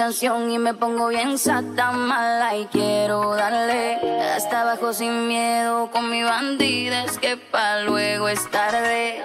[0.00, 3.98] Canción y me pongo bien sata mala y quiero darle
[4.34, 7.04] hasta abajo sin miedo con mi bandida.
[7.04, 9.22] Es que pa' luego es tarde.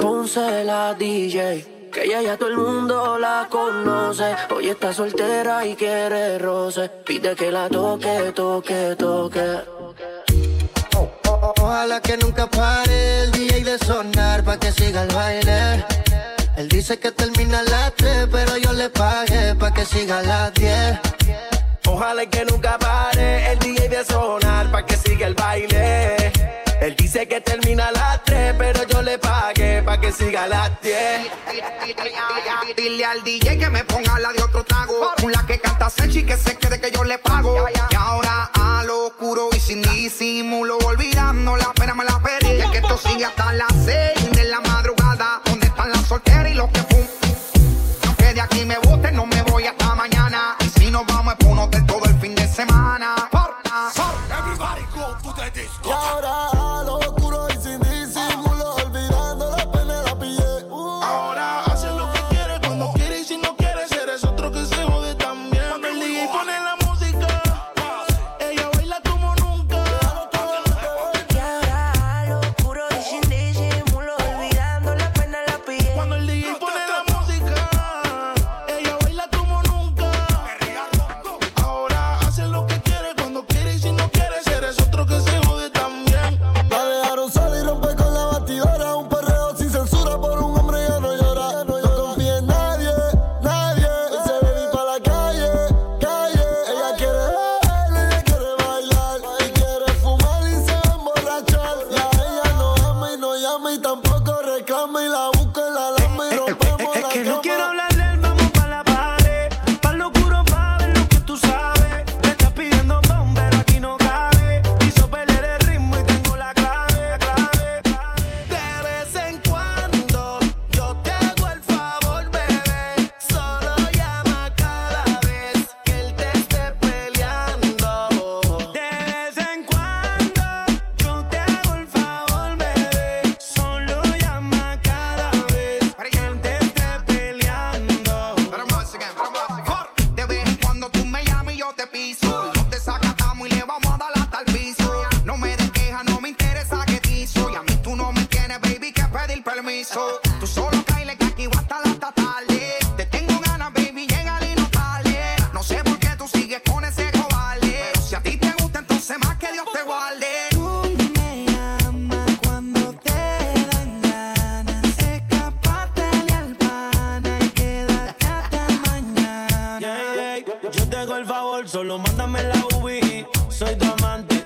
[0.00, 1.88] Ponce la DJ.
[1.92, 4.34] Que ella ya todo el mundo la conoce.
[4.52, 6.88] Hoy está soltera y quiere roce.
[7.06, 9.60] Pide que la toque, toque, toque.
[11.60, 16.05] Ojalá que nunca pare el DJ de sonar pa' que siga el baile.
[16.56, 20.22] Él dice que termina a las 3, pero yo le pagué pa' que siga a
[20.22, 20.98] las 10.
[21.86, 26.32] Ojalá que nunca pare el DJ de sonar pa' que siga el baile.
[26.80, 30.48] Él dice que termina a las 3, pero yo le pagué pa' que siga a
[30.48, 31.30] las 10.
[32.74, 35.12] Dile al DJ que me ponga la de otro trago.
[35.30, 37.66] La que canta Sechi que se quede que yo le pago.
[37.90, 42.62] Y ahora a lo oscuro y sin disimulo, olvidando la pena me la pedí.
[42.62, 45.05] Y que esto sigue hasta las 6 de la madrugada.
[45.86, 47.06] ¿Dónde están las solteras y los que fum?
[48.06, 49.12] Aunque de aquí me bote,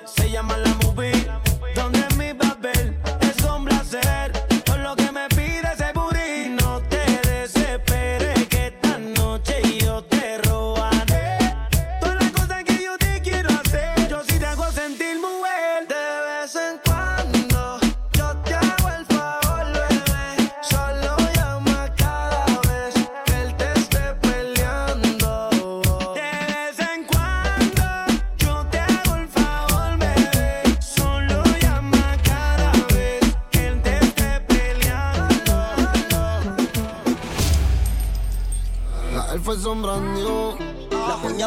[0.05, 0.70] se llama la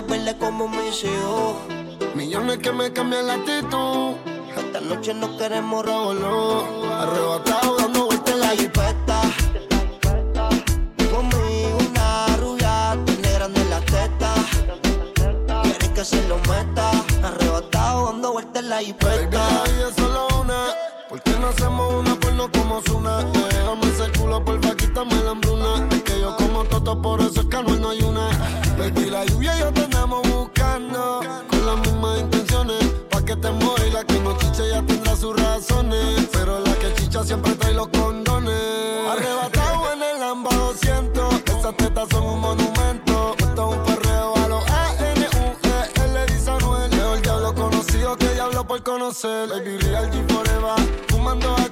[0.09, 1.57] Verde como mis hijos.
[2.15, 4.17] Millones que me cambian la actitud.
[4.57, 9.21] Esta noche no queremos Vámonos, arrebatado dando vueltas en la jipeta.
[11.11, 14.35] Conmigo una rubia, tiene grande la teta.
[15.63, 16.91] Quiere que se lo meta.
[17.23, 19.65] Arrebatado dando vueltas en la jipeta.
[19.97, 20.67] solo una.
[21.09, 23.25] ¿Por qué no hacemos una porno como Zuna?
[23.51, 25.89] Déjame ese culo, porfa, quítame la hambruna.
[25.91, 28.29] Es que yo como toto, por eso es que no hay una.
[28.79, 29.94] Baby, la lluvia y yo te
[37.25, 38.55] siempre trae los condones.
[39.11, 41.35] Arrebatado en el Lamba 200.
[41.47, 43.35] Esas tetas son un monumento.
[43.39, 46.05] Esto es un perreo a los A-N-U-E.
[46.05, 46.91] Él le dice a Anuel.
[46.91, 49.49] Mejor diablo conocido que diablo por conocer.
[49.49, 51.05] Baby, real G forever.
[51.09, 51.65] Fumando a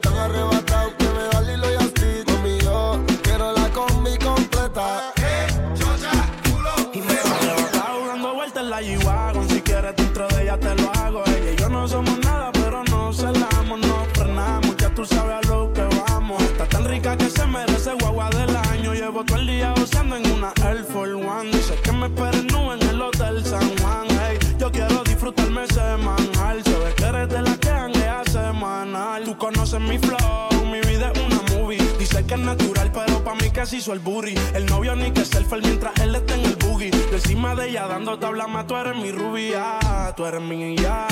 [0.00, 0.59] tan arrebatado
[33.30, 34.34] pa' mí se hizo el booty.
[34.54, 36.90] El novio ni que selfie mientras él está en el boogie.
[36.90, 39.78] De encima de ella dando tabla más, tú eres mi rubia,
[40.16, 41.06] tú eres mi ya.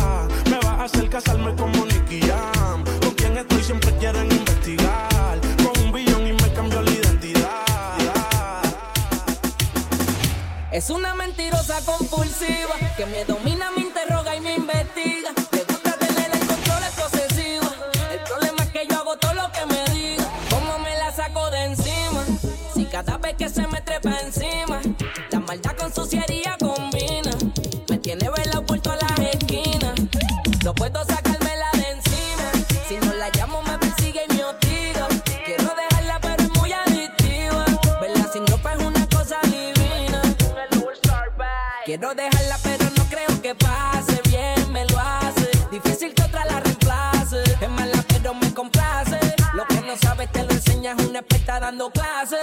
[0.51, 2.85] Me vas a hacer casarme como Nicky Jam.
[3.01, 5.39] Con quien estoy siempre quieren investigar.
[5.63, 7.65] Con un billón y me cambió la identidad.
[10.73, 15.48] Es una mentirosa compulsiva que me domina, me interroga y me investiga.
[41.99, 44.21] Quiero dejarla, pero no creo que pase.
[44.29, 45.51] Bien me lo hace.
[45.69, 47.43] Difícil que otra la reemplace.
[47.61, 49.19] Es mala, pero me complace.
[49.53, 52.39] Lo que no sabes te lo enseñas una experta dando clases.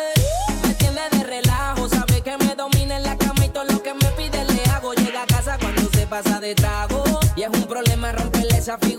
[0.62, 3.94] Me tiene de relajo, sabe que me domina en la cama y todo lo que
[3.94, 4.94] me pide le hago.
[4.94, 7.06] Llega a casa cuando se pasa de trago.
[7.38, 8.95] Y es un problema romperle esa figura,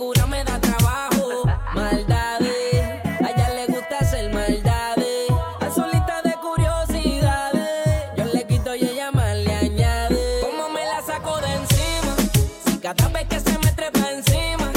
[12.94, 14.70] cada vez que se me trepa encima,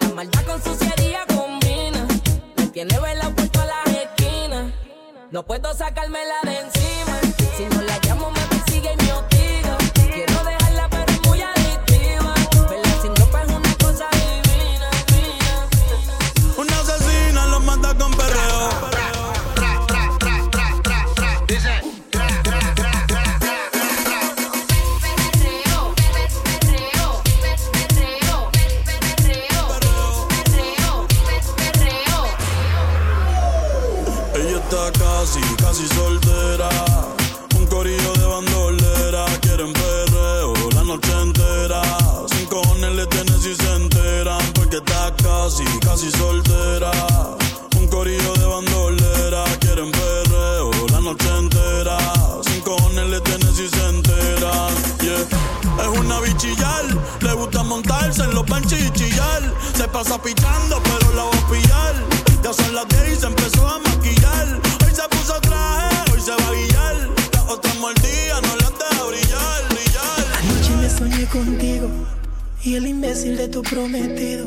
[0.00, 2.06] la maldad con suciería combina.
[2.58, 4.70] Me tiene velado por todas las esquinas.
[5.30, 6.63] No puedo sacármela de
[58.62, 59.42] y chillar.
[59.76, 61.94] Se pasa pichando, pero la va a pillar.
[62.42, 64.60] Ya son las 10 y se empezó a maquillar.
[64.84, 67.10] Hoy se puso traje, hoy se va a guillar.
[67.32, 70.24] Las otras mordidas no las deja brillar, brillar.
[70.38, 71.88] Anoche me soñé contigo
[72.62, 74.46] y el imbécil de tu prometido.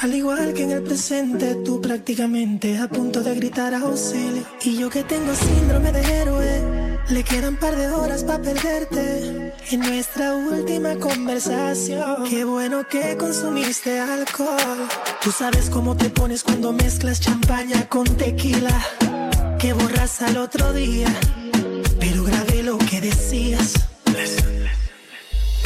[0.00, 4.42] Al igual que en el presente, tú prácticamente a punto de gritar auxilio.
[4.62, 9.52] Y yo que tengo síndrome de héroe, le quedan par de horas para perderte.
[9.70, 14.88] En nuestra última conversación, qué bueno que consumiste alcohol.
[15.22, 18.78] Tú sabes cómo te pones cuando mezclas champaña con tequila.
[19.58, 21.08] Que borras al otro día,
[21.98, 23.74] pero grabé lo que decías.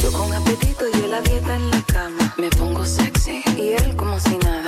[0.03, 2.35] Yo con apetito y él a dieta en la cama.
[2.37, 4.68] Me pongo sexy y él como si nada.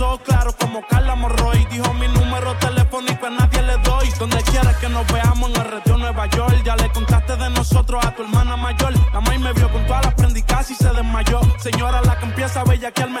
[0.00, 1.66] Ojos claros como Carla Morroy.
[1.70, 4.08] Dijo mi número telefónico a nadie le doy.
[4.18, 6.62] Donde quieras que nos veamos en el retiro Nueva York.
[6.64, 8.92] Ya le contaste de nosotros a tu hermana mayor.
[9.12, 11.40] La maíz me vio con todas las prendicas y se desmayó.
[11.58, 13.20] Señora, la que empieza a bellaquearme,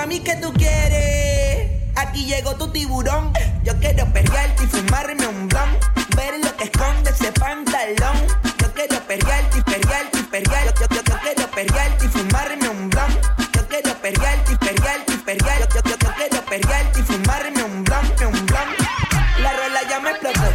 [0.00, 1.72] Mami, ¿qué tú quieres?
[1.94, 3.34] Aquí llegó tu tiburón.
[3.62, 5.76] Yo quiero perrearte y fumarme un blon.
[6.16, 8.16] Ver lo que esconde ese pantalón.
[8.56, 10.64] Yo quiero perrearte y perrearte y perrear.
[10.72, 13.12] Yo, yo, yo, quiero perrearte y fumarme un blon.
[13.52, 15.68] Yo quiero perrearte y perrearte y perrear.
[15.68, 18.68] Yo, yo, yo, quiero perrearte y fumarme un blon, un blon.
[19.42, 20.50] La rola ya me explotó.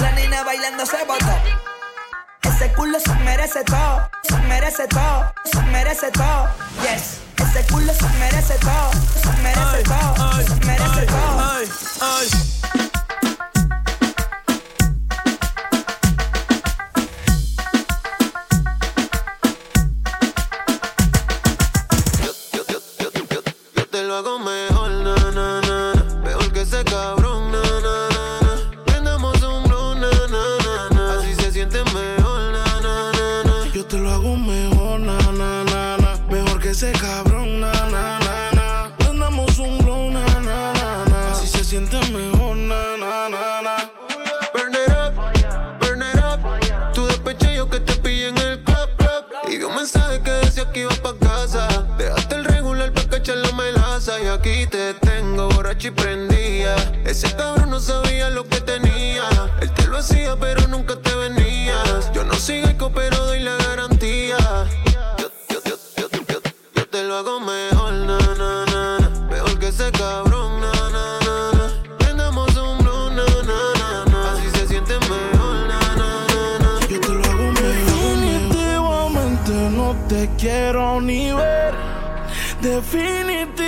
[0.00, 1.34] La nena bailando se botó.
[2.42, 6.48] Ese culo se merece todo, se merece todo, se merece todo.
[6.82, 7.27] Yes.
[7.70, 8.90] Culo se merece todo,
[9.22, 12.77] se merece todo, se merece todo.
[55.90, 56.76] Prendía.
[57.04, 59.24] Ese cabrón no sabía lo que tenía.
[59.60, 62.12] Él te lo hacía, pero nunca te venías.
[62.12, 64.36] Yo no soy eco, pero doy la garantía.
[65.18, 66.40] Yo, yo, yo, yo, yo,
[66.74, 69.10] yo te lo hago mejor, na, na, na, na.
[69.30, 71.96] Mejor que ese cabrón, na, na, na, na.
[71.98, 74.32] Prendamos un blue, na, na, na, na.
[74.32, 76.86] Así se siente mejor, na, na, na, na.
[76.88, 77.64] Yo te lo hago mejor.
[77.84, 81.74] Definitivamente no te quiero ni ver.
[82.60, 83.67] Definitivamente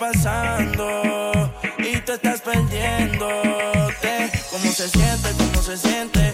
[0.00, 4.30] pasando y tú estás perdiéndote.
[4.50, 5.28] ¿Cómo se siente?
[5.36, 6.29] ¿Cómo se siente?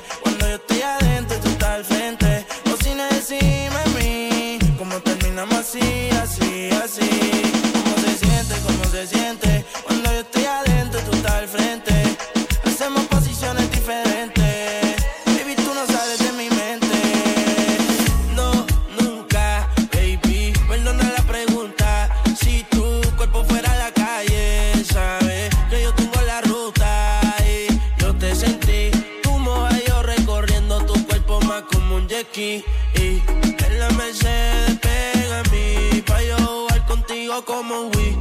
[37.46, 38.18] como un Wii.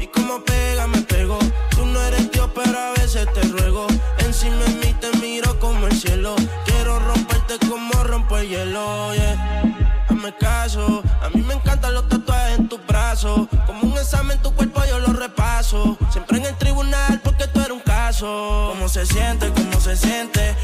[0.00, 1.38] Y como pega, me pegó.
[1.70, 3.86] Tú no eres Dios, pero a veces te ruego.
[4.18, 6.36] Encima de mí te miro como el cielo.
[6.66, 10.04] Quiero romperte como rompo el hielo, yeah.
[10.08, 13.48] Hazme caso, a mí me encantan los tatuajes en tus brazos.
[13.66, 15.96] Como un examen, tu cuerpo yo lo repaso.
[16.10, 18.68] Siempre en el tribunal, porque tú eres un caso.
[18.72, 19.50] ¿Cómo se siente?
[19.50, 20.55] ¿Cómo se siente?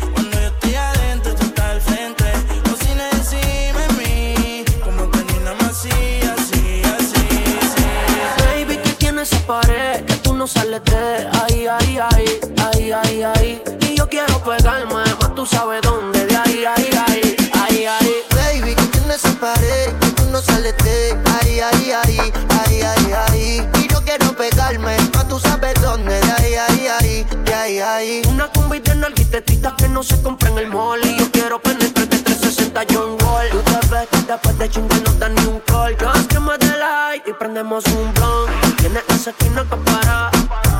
[29.33, 31.01] tetitas que no se compran en el mall.
[31.03, 33.49] Y yo quiero penetrarte 360 John Wall.
[33.51, 35.97] Tú te ves que después de chingar no dan ni un call.
[35.99, 38.51] Nos quema de light y prendemos un blon.
[38.77, 40.31] Tienes esa esquina que para.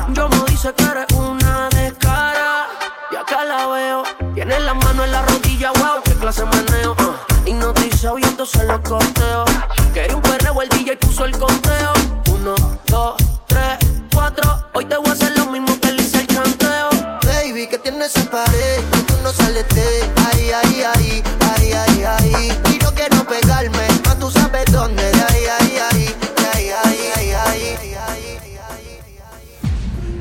[0.09, 2.67] Yo me dice que eres una descara.
[3.11, 4.03] Y acá la veo.
[4.35, 6.91] Tienes la mano en la rodilla, wow, qué clase maneo.
[6.91, 6.95] Uh.
[6.99, 7.25] Ah.
[7.45, 9.45] Hipnotizado y entonces lo corteo
[19.07, 19.81] tú no sales de
[20.27, 21.23] ahí, ahí, ahí,
[21.55, 22.61] ahí, ahí, ahí.
[22.73, 26.15] Y no quiero pegarme, más tú sabes dónde, de ahí, ahí, ahí,
[26.53, 27.93] ahí, ahí, ahí, ahí.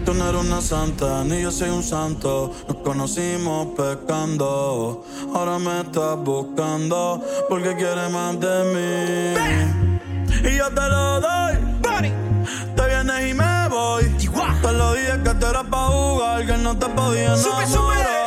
[0.04, 2.52] Tú no eres una santa, ni yo soy un santo.
[2.66, 5.04] Nos conocimos pecando.
[5.32, 10.48] Ahora me estás buscando porque quieres más de mí.
[10.50, 11.72] Y yo te lo doy.
[12.74, 14.04] Te vienes y me voy.
[14.62, 18.21] Te lo dije que te era pa' jugar, que no te podía enamorar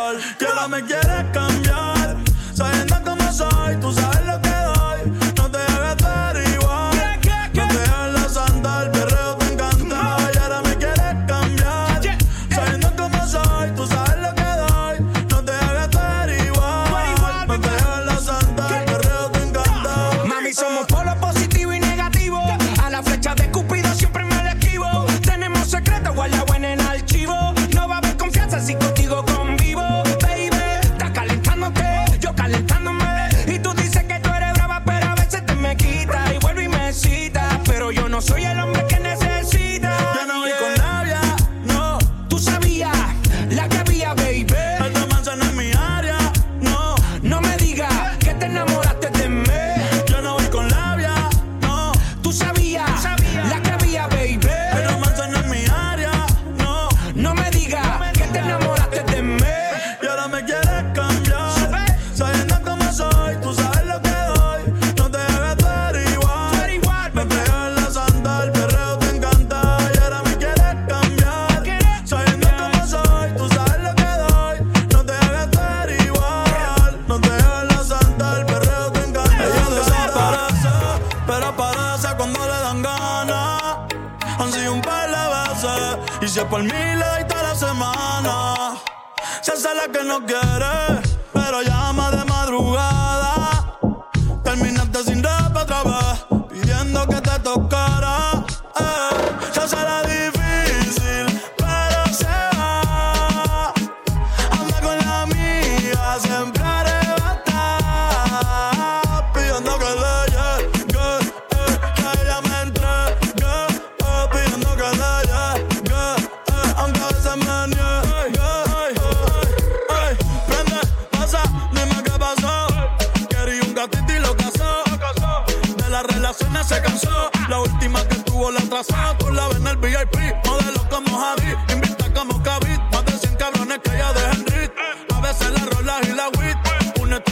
[0.68, 2.18] me quieres cambiar.
[2.54, 4.15] Sabiendo cómo soy, tú sabes.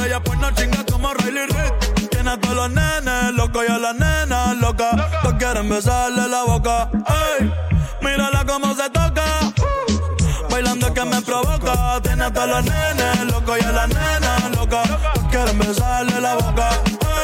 [0.06, 2.10] ella pues no chinga como Riley Reed.
[2.10, 4.54] Tiene a todos los nenes locos y a la nena.
[4.56, 5.10] Loca.
[5.38, 6.90] Quieren besarle la boca.
[7.40, 7.52] Ey,
[8.02, 9.24] mírala cómo se toca.
[10.50, 12.02] Bailando que me provoca.
[12.02, 14.84] Tiene a todos los nenes locos y a las nenas loca
[15.30, 16.70] quieren besarle la boca.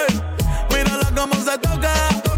[0.08, 0.22] Ey,
[0.72, 2.29] mírala cómo se toca